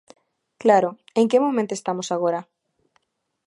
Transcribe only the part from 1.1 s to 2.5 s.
¿en que momento estamos agora?